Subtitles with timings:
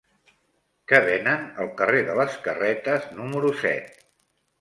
[0.91, 3.93] Què venen al carrer de les Carretes número set?